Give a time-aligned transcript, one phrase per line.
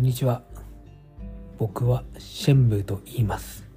[0.00, 0.40] んにちは。
[1.58, 3.68] 僕はシェンブーと言います。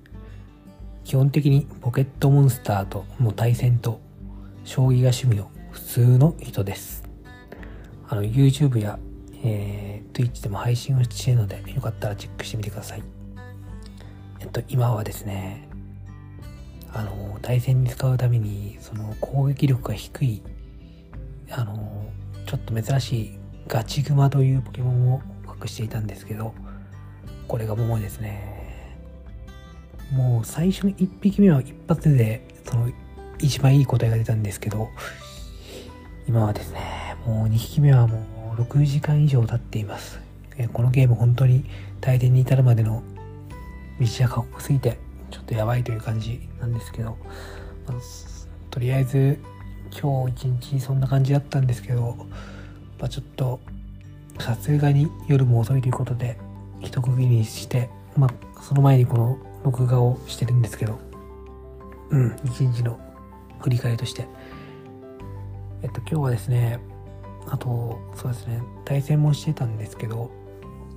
[1.03, 3.99] 基本的にポケットモンスターとの対戦と
[4.63, 7.03] 将棋が趣味の普通の人です。
[8.07, 8.97] あの、YouTube や、
[9.43, 13.03] えー、Twitch でも配信をしているので、よかったらチェックしてみてください。
[14.39, 15.67] えっと、今はですね、
[16.93, 20.41] あの、対戦に使うために、その攻撃力が低い、
[21.51, 22.05] あの、
[22.45, 25.21] ちょっと珍しいガチグマというポケモンを
[25.63, 26.53] 隠していたんですけど、
[27.47, 28.97] これがもうですね、
[30.11, 32.91] もう最初の1匹目は一発で、その
[33.39, 34.89] 一番いい答えが出たんですけど、
[36.27, 40.19] 今はですね、もう2匹目はもう6時間以上経っています。
[40.71, 41.65] このゲーム本当に
[41.99, 43.01] 大抵に至るまでの
[43.99, 44.99] 道が過酷すぎて、
[45.31, 47.17] ちょっとやばいという感じなんですけど、
[47.87, 47.95] ま
[48.69, 49.39] とりあえず
[49.91, 52.15] 今日一日そんな感じだったんですけど、
[52.99, 53.59] まあ、ちょっと
[54.39, 56.37] さすがに夜も遅いということで
[56.81, 60.99] 一区切りにして、まあ、その前にこの録画をしてるんですけど、
[62.09, 62.99] うん、一日の
[63.59, 64.27] 振り返りとして。
[65.83, 66.79] えっと、今日はですね、
[67.47, 70.31] あと、そうですね、対戦もしてたんですけど、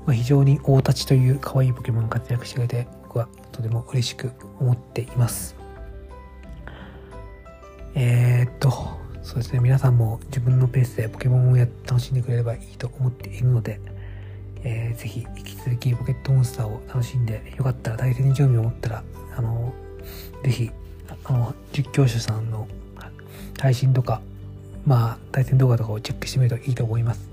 [0.07, 5.57] まあ、非常に大立ちという可愛いポケモン活躍してくれて、僕はとても嬉しく思っています。
[7.97, 8.71] えー、っと、
[9.27, 13.81] そうですね、皆さんも自分のペースでポケモンをや楽しんでくれればいいと思っているので、
[14.63, 19.03] えー、ぜひ引き続きポケットモンスターを楽しんで、よかったら対戦に興味を持ったら、
[19.37, 19.75] あの、
[20.45, 20.71] ぜひ、
[21.25, 22.69] あの、実況者さんの
[23.59, 24.21] 配信とか、
[24.87, 27.29] まあ、対戦動画とかをチェックしてみるといいと思います。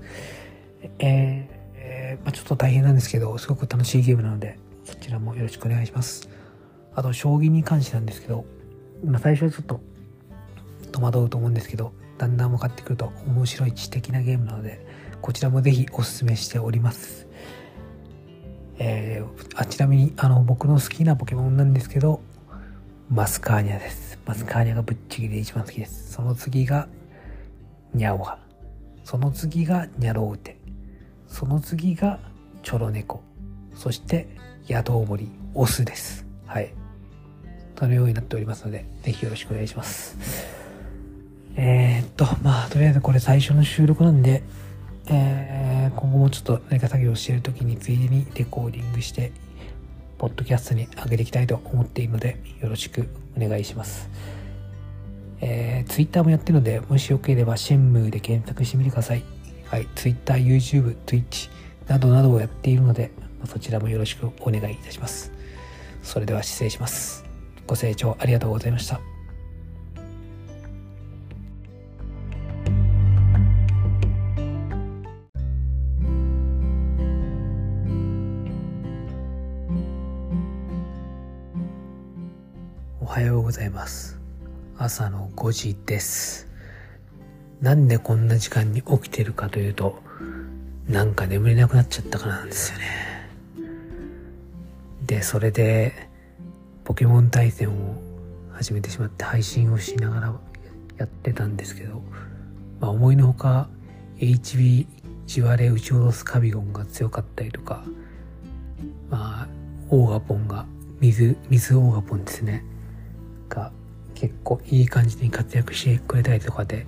[0.98, 6.28] えーえーまあ、ちょっと大変なんですけど、すごく楽しいゲームなので、そちらもよろしくお願いします。
[6.96, 8.44] あと、将棋に関してなんですけど、
[9.04, 9.80] まあ、最初はちょっと
[10.94, 14.86] 戸惑うと思うんですけど、だんだん分かってくると面白い知的なゲームなので、
[15.20, 17.26] こちらもぜひお勧めしております。
[18.78, 22.20] えー、あ、ちなみに、あの、僕の好きなポケモンなんですけど、
[23.08, 24.18] マスカーニャです。
[24.24, 26.12] マスカーニャがぶっちぎりで一番好きです。
[26.12, 26.88] その次が、
[27.92, 28.38] ニャオハ。
[29.02, 30.58] その次がニャロウテ。
[31.26, 32.20] その次が
[32.62, 33.22] チョロネコ。
[33.74, 34.28] そして、
[34.68, 36.24] ヤドウモリ、オスです。
[36.46, 36.72] はい。
[37.78, 40.63] そのようになっておりますので、ぜひよろしくお願いします。
[41.56, 44.42] えー、っと、まあ、とりあえずこれ最初の収録なんで、
[45.06, 49.32] えー、今後もちょっと何か作業をしている時についでにレコーディングして、
[50.18, 54.08] ポッドキャストに上げていきたいと思っているので、よろしくお願いします。
[55.40, 59.22] えー、ツイッターもやってるので、もしよければシェンムーで検索してみてください。
[59.66, 61.50] はい、ツイッター、YouTube、Twitch
[61.86, 63.10] などなどをやっているので、
[63.46, 65.32] そちらもよろしくお願いいたします。
[66.02, 67.24] それでは失礼します。
[67.66, 69.13] ご清聴ありがとうございました。
[83.14, 84.18] はようございます。
[84.76, 86.48] 朝の5時です。
[87.60, 90.02] なんでこんな時間に起きてるかというと、
[90.88, 93.30] なんか眠れなくなっちゃったからなんですよね。
[95.06, 96.08] で、それで、
[96.82, 98.02] ポケモン対戦を
[98.50, 100.34] 始めてしまって配信をしながら
[100.96, 102.02] やってたんですけど、
[102.80, 103.68] まあ、思いのほか
[104.18, 104.88] HB
[105.26, 107.84] ジワレ打ち下ろすカビゴンが強かったりとか、
[109.08, 109.48] まあ、
[109.90, 110.66] オーガポンが、
[110.98, 112.64] 水、水オーガポンですね。
[113.54, 113.72] が
[114.14, 116.86] 結構いい感じに活躍してくれたりとかで、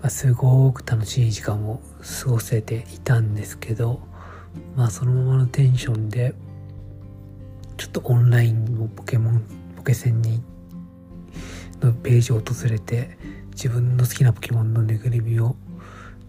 [0.00, 1.80] まあ、すごく楽しい時間を
[2.22, 4.00] 過ごせていたんですけど、
[4.76, 6.34] まあそのままのテンションで、
[7.76, 9.42] ちょっとオンラインのポケモン、
[9.76, 10.42] ポケセンに、
[11.80, 13.16] のページを訪れて、
[13.52, 15.56] 自分の好きなポケモンのぬいぐるみを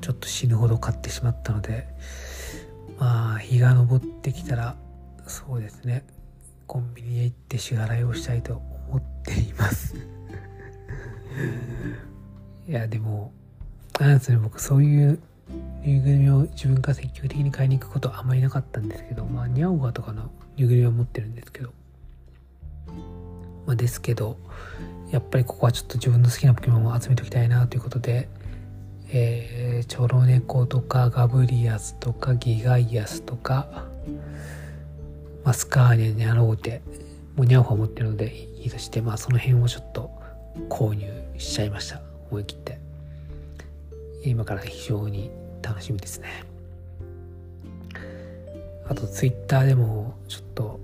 [0.02, 1.88] ちょっと死ぬほど買ってしまったので、
[3.00, 4.76] まあ日が昇ってきたら、
[5.28, 6.06] そうですね、
[6.68, 8.62] コンビニへ行って支払いをしたいと
[8.94, 9.96] 思っています。
[12.68, 13.32] いや、でも、
[14.00, 15.20] なんですね、僕そういう
[15.84, 21.74] ぬいぐるみを自分から積極的に買いに行くことはあんまりなかったんですけど、まあ、ニャオガとかのぬいぐるみは持ってるんですけど、
[23.66, 24.38] まあ、ですけど、
[25.12, 28.30] やっぱりここはちょっと自分の好きなポケモンを集めておきたいなということで、
[29.10, 33.86] えー、チョロネコとかガブリアスとかギガイアスとか、
[35.44, 36.82] マスカーニャ、ニャローテ、
[37.36, 40.12] もうニャオハ持ってるのでいとして、まあその辺をちょっと
[40.70, 41.08] 購入
[41.38, 42.02] しちゃいました。
[42.30, 42.80] 思い切って。
[44.26, 45.30] 今から非常に
[45.62, 46.44] 楽しみですね。
[48.88, 50.80] あとツイッターでもちょっと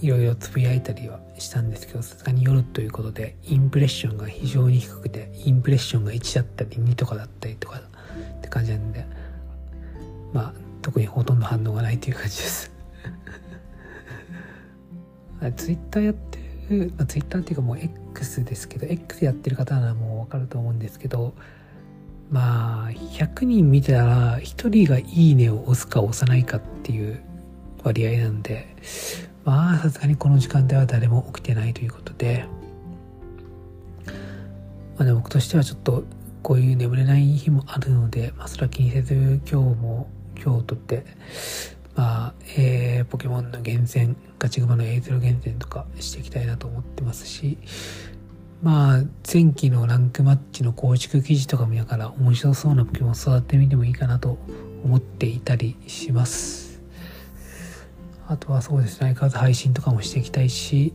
[0.00, 9.06] いろいろつぶやいたりはしたんですけど、さすがに夜ということで、インプレッションが非常に低くて、インプレッションが1だったり2とかだったりとかって感じなんで、
[10.32, 10.52] まあ、
[10.82, 12.72] 特にほとんど反応がないという感じです
[15.56, 16.14] ツイッターやっ、
[16.68, 21.34] ツイッターっていうかもう X ですけど X やってる方ならもうわかると思うんですけど
[22.30, 27.20] まあ100人見たら1人が「いいね」を押すか押さないかっていう
[27.82, 28.74] 割合なんで
[29.44, 32.46] まあさすがにこの時間では誰も起きてないということで
[34.96, 36.04] まあね僕としてはちょっと
[36.42, 40.08] こういう眠れない日もあるので、まあ、それは気にせず今日も
[40.42, 41.04] 今日とって
[41.94, 47.58] まあ、えー、ポケモンの厳選、ガチグマのエイゼロ厳選とかしていきたいなと思ってますし、
[48.62, 54.38] まあ、前期のランクマッチの構築記事とか見ながら面白そうなポケモン育ってみてもいいかなと
[54.84, 56.80] 思っていたりします。
[58.28, 60.94] あとはそうですね、相変配信とかもしていきたいし、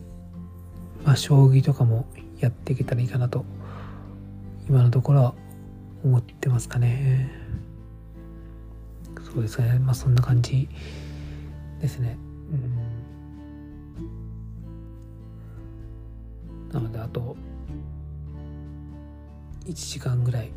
[1.03, 2.07] まあ、将棋とかも
[2.39, 3.45] やっていけたらいいかなと、
[4.67, 5.35] 今のところは
[6.03, 7.46] 思ってますかね。
[9.33, 9.79] そうですね。
[9.79, 10.69] まあそんな感じ
[11.81, 12.17] ですね。
[12.51, 12.55] う
[16.69, 16.71] ん。
[16.73, 17.35] なのであと
[19.65, 20.51] 1時間ぐらい。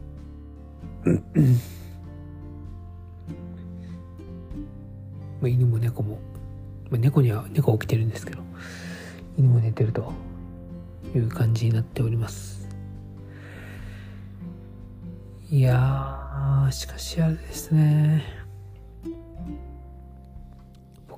[5.40, 6.20] まあ犬も猫も、
[6.90, 8.50] まあ、猫には猫起きてるんですけど。
[9.37, 10.12] 犬も寝てると
[11.14, 12.69] いう感じになっております。
[15.50, 18.39] いやしかしあれですね。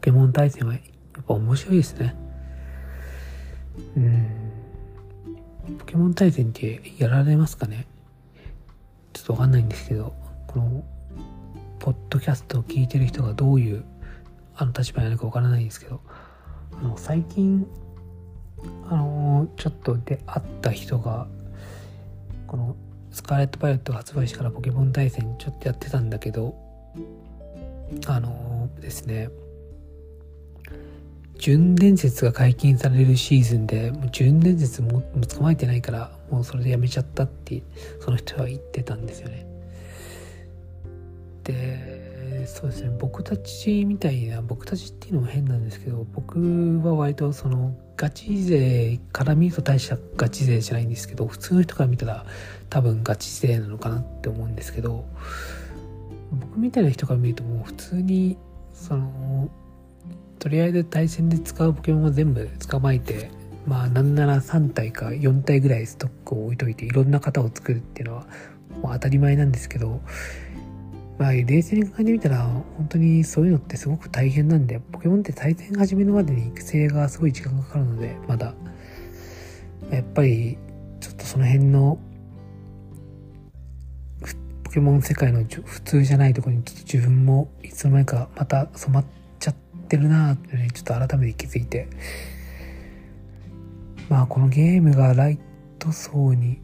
[0.02, 0.81] ケモン対戦はや
[1.20, 2.14] っぱ面白いですね。
[3.96, 4.52] うん。
[5.78, 7.87] ポケモン対戦ってやられますかね？
[9.12, 10.12] ちょっとわかんないんですけど、
[10.49, 10.84] この、
[11.78, 13.84] ポッドキャストを聞いてる人がどういう
[14.56, 16.00] あの立場になるかわからないんですけど、
[16.72, 17.66] あの、最近、
[18.90, 21.28] あの、ちょっとで会った人が、
[22.48, 22.76] この、
[23.12, 26.56] スカーレット・パイロットが発売してからポケモン対戦ちょっとやってたんだけど、
[28.06, 29.28] あのですね、
[31.42, 37.64] 純伝説が解禁されるシーズンで、もう純伝説も捕まえてないから、もうそれでやめちゃったって、
[37.98, 39.44] その人は言ってたんですよね。
[41.42, 52.24] で、そうですね、僕たちみたいな、僕たちっていうのも変なんですけど、僕は割とその、ガチ勢から見ると大したガチ勢じゃないんですけど、普通の人から見たら
[52.70, 55.04] 多分ガチ勢なのかなって思うんですけど、
[56.30, 58.38] 僕みたいな人から見るともう普通に、
[58.72, 59.50] その、
[60.42, 63.30] とりあえず対戦で使うポケモンを全部捕まえて
[63.64, 68.26] まあなんなら3体か4体ぐらいストックを置いといていろんな型を作るっていうのは
[68.82, 70.00] もう当たり前なんですけど
[71.16, 78.52] まあ冷静に考えてみたら本当にそういうのってすごく大変なんでポケモンって対戦始めるまでに育成がすごい時間がかかるのでまだ。
[79.92, 80.58] やっぱり
[81.00, 81.98] ちょっとその辺の
[84.64, 89.21] ポケモン世界の普通じゃないところにちょっと自分もいつの間にかまた染まって
[89.82, 91.88] ってるなってね、ちょっと改めて気づいて。
[94.08, 95.38] まあこのゲームがライ
[95.79, 96.61] ト層に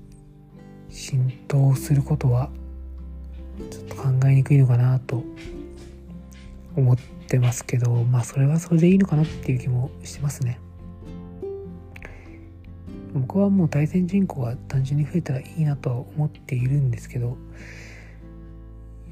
[0.91, 2.51] 浸透することは
[3.71, 5.25] ちょっと考えにくいのかなと
[6.77, 10.59] 思ってますけど、まあそれはそれでいいのかなっていう気もしてますね。
[13.15, 17.39] 僕はもう対戦人口が単純に増えたらいいなとは思っているんですけど、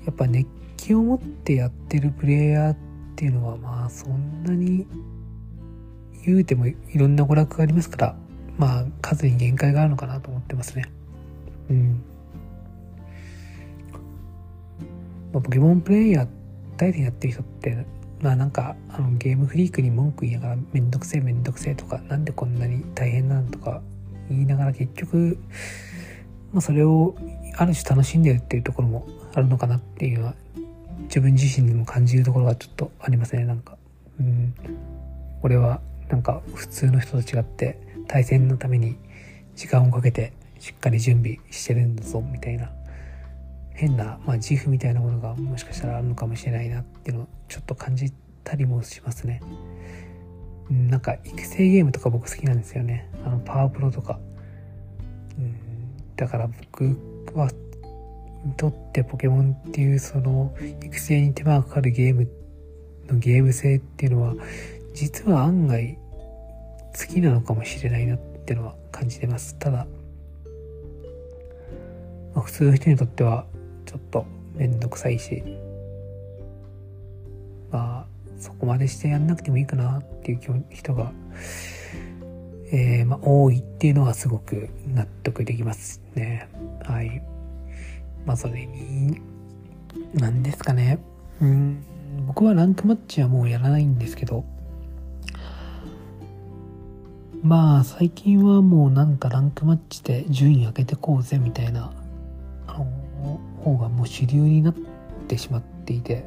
[0.04, 0.46] やっぱ熱
[0.76, 2.76] 気を持ってやってるプレイヤー
[3.16, 4.86] っていうのはまあそんなに
[6.26, 8.16] 言うてもいろんな娯楽がありますから
[8.58, 10.84] まあ数に限界があるのかなと思ってますね。
[11.70, 12.04] うん、
[15.32, 16.28] まあ、ポケモンプレイヤー
[16.76, 17.86] 大体やってる人って
[18.20, 23.80] まあなんかあのゲームフリークに文句言いながらめんどくせえめんどくせえとかなんでこんなに大変なのとか
[24.28, 25.38] 言いながら結局、
[26.52, 27.16] まあ、それを
[27.56, 30.34] ある種楽しんでるっていうところもあるのかなっていうのは
[31.04, 33.76] 自分自身にも感じるところがちょっとありますねなんか
[34.18, 34.54] うん
[35.42, 38.96] 俺はなんか普通の人と違って対戦のために
[39.54, 42.70] 時間をかけてしっかり準備してるんだぞみたいな
[43.76, 48.12] 変な、まあ、自負みたいなものがもしかしたらあるのかもしれないなっていうのをちょっと感じ
[48.42, 49.42] たりもしますね。
[50.70, 53.08] なんか育成ゲームとか僕好きなんですよね。
[53.24, 54.18] あのパワープロとか。
[55.38, 55.54] うん、
[56.16, 56.98] だから僕
[57.34, 57.50] は
[58.46, 62.28] にとってポケモンっていうその育成に手間がかかるゲーム
[63.08, 64.34] のゲーム性っていうのは
[64.94, 65.98] 実は案外
[66.98, 69.56] 好きなのかもしれないなっていうのは感じてます。
[69.58, 69.86] ただ、
[72.34, 73.46] まあ、普通の人にとっては
[73.84, 74.24] ちょっと
[74.54, 75.42] めんどくさいし、
[77.70, 78.06] まあ
[78.38, 81.12] そこまでしてやんなくてもいいかなっていう人が、
[82.72, 86.48] えー、まあ多いっていうのはすごく納得できますね。
[86.84, 87.22] はい。
[88.26, 89.22] まあそれに、
[90.12, 90.98] 何ですかね。
[91.40, 91.82] うん。
[92.26, 94.44] 僕はランクマッチはもうやらないんですけど
[97.42, 101.92] まあ最近はもうなんかランクマッチで順位上げてこうぜみたいな
[102.66, 104.74] あの方がもう主流になっ
[105.28, 106.26] てしまっていて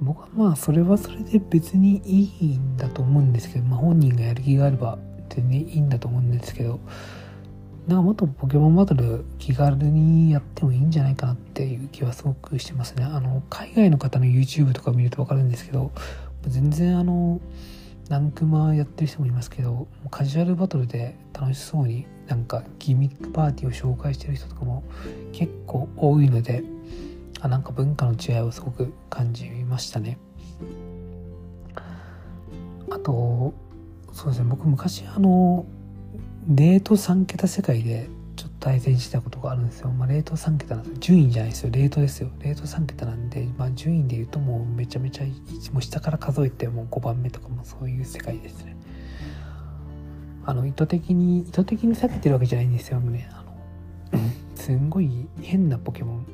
[0.00, 4.98] 僕はまあそれはそれで別にいいんだと思うんですけど、まあ、本人がやる気があれば
[5.30, 6.78] 全然いいんだと思うんですけど
[7.88, 13.04] なんかもっとポケモンバトル気軽にやってもいいんじゃないかなっていう気はすごくしてますね。
[13.04, 15.90] あの、海外の方の YouTube とか見るとわかるんですけど、
[16.46, 17.40] 全然あの、
[18.10, 24.84] ランクマやってる人もいますけど、カジュアルバトルで楽しそうになんかギミックパーティーを紹介してる人とかも
[25.32, 26.64] 結構多いので、
[27.40, 30.18] あなんか文化の違いをすごく感じましたね。
[32.90, 33.54] あと、
[34.12, 35.64] そうですね、僕昔あの、
[36.48, 39.90] レート3桁世界でちょっと対戦したことがあるんですよ。
[39.90, 41.00] まあ、レート3桁なんです。
[41.00, 41.70] 順位じゃないですよ。
[41.70, 42.30] レートですよ。
[42.38, 45.24] レート3桁なんで、まあ、順位で言うともうめちゃめちゃ、
[45.72, 48.76] もう下から数えてもう5番目とかもそういう世界ですね。
[50.46, 53.00] あの、意図的に、意図的に避けてるわけじゃないんですよ。
[53.00, 53.44] ね、あ
[54.14, 54.18] の、
[54.54, 56.26] すんごい変なポケモン、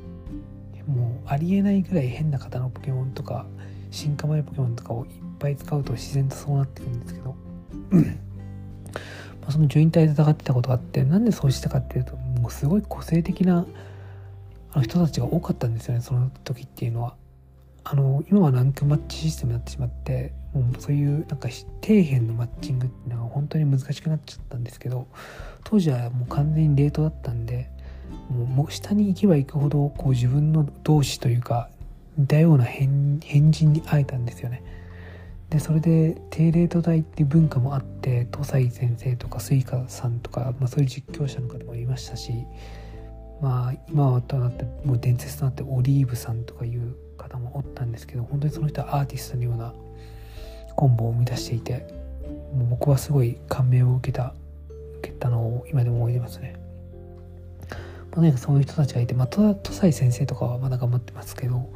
[0.87, 3.45] もうありえないぐらい変な型のポケモンとか、
[3.91, 7.35] 進化前ポケモンとかをいっぱい使うと自然とそうなってくるんですけど、
[9.45, 13.65] まあ、その順位隊で戦ってたことがあってなんでそうしたかっていうともうすごい個性的な
[14.71, 17.15] あの人たちが多かったんですよねその時っていうのは。
[17.87, 25.07] あの今はランクマッチシステムになってしまってもうそういうなんか底辺のマッチングっていうのが本当に難しくなっちゃったんですけど
[25.63, 27.69] 当時はもう完全に低レートだったんで
[28.31, 31.69] もう下に行けば行くほどこう自分の同志というか
[32.17, 34.63] 似たような変人に会えたんですよね。
[35.49, 42.33] でそれで低レート帯っていう文化もあって土西先生とかスイカさんとか、まあ、そういう実況者の方もいましたし
[43.41, 49.73] まあ今はとなってもう伝説となってオリーブさんとかいう方もおったんですけど本当にその人はアーティストのような
[50.75, 51.87] コンボを生み出していて
[52.53, 54.33] もう僕はすごい感銘を受けた
[54.99, 56.55] 受けたのを今でも覚えてますね。
[58.11, 61.67] まあ、ねそういう人たちがいて、まあ、土西先生とかはまだ頑張ってますけど、ま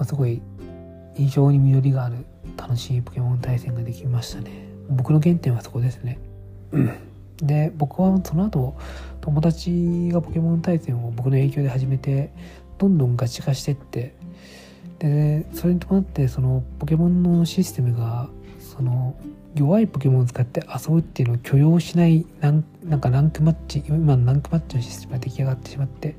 [0.00, 0.42] あ、すごい
[1.18, 2.24] 非常に実りがある
[2.56, 4.68] 楽しいポケモン対戦ができましたね。
[4.88, 6.20] 僕の原点はそこですね、
[7.42, 8.76] で僕はその後
[9.20, 12.32] 友達がポケモン対戦を僕の影響で始めて
[12.78, 14.14] どんどんガチ化してって
[15.00, 18.28] でそれに伴ってそのポケモンのシステムが
[18.60, 19.16] その
[19.56, 26.16] 弱いポケモンを使って遊ぶっていうのを許容しないなんなんかランクマッチ今のランクマッチのシステムが出来上がってしまって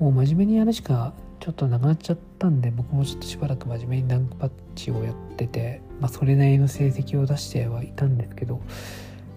[0.00, 8.62] もう真面目にやるしかちょっとなくなっちゃったんで僕もちょっとしばらく真面目にランクパッチをやってて、まあ、それなりの成績を出してはいたんですけど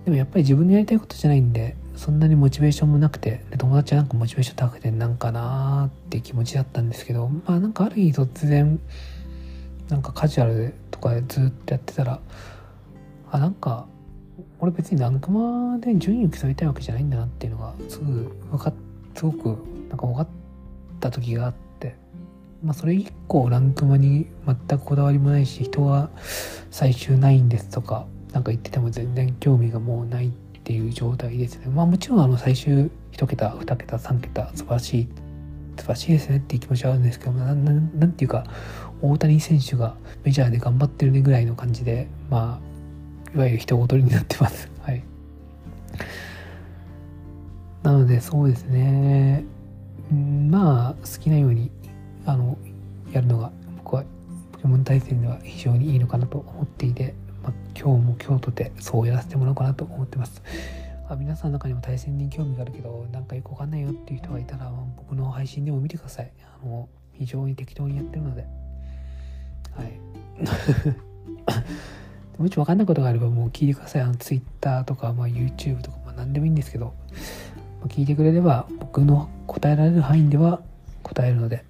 [0.05, 8.79] でもやっぱり自分のやりたいことじゃないんでそんなにモチベーションもなくて友達はなんかモチベーション高くてなんかなーって気持ちだったんですけどまあなんかある日突然
[9.89, 12.21] なんかカジュアルとかでずっとやってたら
[13.31, 13.85] あなんか
[14.61, 18.71] 俺別にランクマで順位を競いたいわけじゃないんだなっていうのがすぐ分か
[19.13, 19.57] すごく
[19.89, 20.27] なんか分かっ
[21.01, 21.66] た時があって
[22.63, 26.09] まあ、それ以降ランクマに全くこだわりもないし人は
[26.71, 30.31] 最終ないんですとか何か言ってても全然興味がもうないっ
[30.63, 31.67] ていう状態ですね。
[31.67, 35.07] まあもちろんあの最終1桁2桁3桁素晴らしい
[35.77, 37.71] 素晴らしいですねっていう気持ちはあるんですけどなな
[38.07, 38.43] んていうか
[39.01, 44.69] 大谷選手がメジャーで頑張ってるねぐらいの感じでまあいわゆる人ごとになってます。
[44.81, 45.03] はい。
[47.83, 49.45] なのでそうですね。
[50.11, 51.71] まあ好きなように
[52.27, 52.57] あの
[53.13, 54.03] やるのが僕は
[54.51, 60.43] ポケモン対戦では非常にいいのかなと思っていて、まあ、今日も今日とてそうやらせてもらおうかなと思ってます。
[61.09, 66.31] あ皆さんの中にも対戦に興味があるけどなんかよくわかんないよっていう人がいたら僕の配信でも見てください。
[66.61, 68.45] あの非常に適当にやってるので。
[69.73, 69.99] はい。
[72.37, 74.01] もしわかんないことがあればもう聞いてください。
[74.01, 76.93] あの Twitter とか、まあ、YouTube とか、まあ、何でもいいんですけど、
[77.79, 80.61] まあ、聞いてくれれば僕の答えられる範囲では
[81.03, 81.63] 答えるので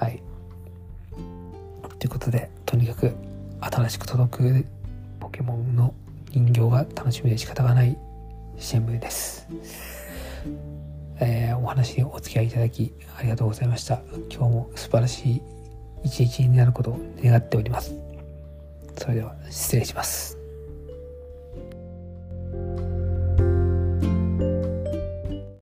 [0.00, 0.22] はい。
[1.98, 3.14] ということでとにかく
[3.60, 4.66] 新しく届く
[5.20, 5.92] ポケモンの
[6.30, 7.98] 人形が楽しみで仕方がない
[8.56, 9.46] 新聞です、
[11.20, 14.00] えー、お話にお付き合いいただきありがとうございました。
[14.30, 15.42] 今日も素晴らしい
[16.02, 17.94] 一日になることを願っております。
[18.96, 20.39] それでは失礼します。